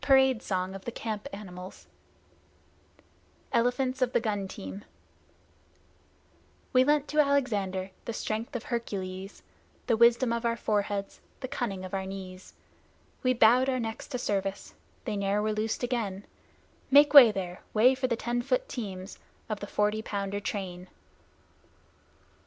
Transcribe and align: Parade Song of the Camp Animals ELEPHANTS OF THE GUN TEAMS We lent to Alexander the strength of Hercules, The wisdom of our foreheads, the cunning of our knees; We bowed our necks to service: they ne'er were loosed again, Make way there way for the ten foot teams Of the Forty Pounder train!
Parade 0.03 0.41
Song 0.41 0.73
of 0.73 0.85
the 0.85 0.91
Camp 0.91 1.27
Animals 1.31 1.85
ELEPHANTS 3.53 4.01
OF 4.01 4.13
THE 4.13 4.19
GUN 4.19 4.47
TEAMS 4.47 4.83
We 6.73 6.83
lent 6.83 7.07
to 7.09 7.19
Alexander 7.19 7.91
the 8.05 8.11
strength 8.11 8.55
of 8.55 8.63
Hercules, 8.63 9.43
The 9.85 9.95
wisdom 9.95 10.33
of 10.33 10.43
our 10.43 10.57
foreheads, 10.57 11.21
the 11.41 11.47
cunning 11.47 11.85
of 11.85 11.93
our 11.93 12.07
knees; 12.07 12.55
We 13.21 13.33
bowed 13.35 13.69
our 13.69 13.79
necks 13.79 14.07
to 14.07 14.17
service: 14.17 14.73
they 15.05 15.15
ne'er 15.15 15.39
were 15.39 15.53
loosed 15.53 15.83
again, 15.83 16.25
Make 16.89 17.13
way 17.13 17.31
there 17.31 17.61
way 17.71 17.93
for 17.93 18.07
the 18.07 18.15
ten 18.15 18.41
foot 18.41 18.67
teams 18.67 19.19
Of 19.49 19.59
the 19.59 19.67
Forty 19.67 20.01
Pounder 20.01 20.39
train! 20.39 20.87